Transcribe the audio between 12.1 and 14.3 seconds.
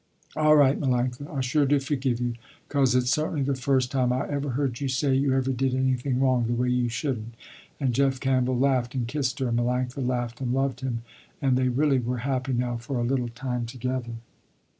happy now for a little time together.